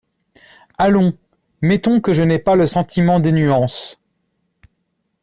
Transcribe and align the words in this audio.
Allons, 0.79 1.15
mettons 1.61 2.01
que 2.01 2.11
je 2.11 2.23
n’ai 2.23 2.39
pas 2.39 2.55
le 2.55 2.65
sentiment 2.65 3.19
des 3.19 3.31
nuances… 3.31 3.99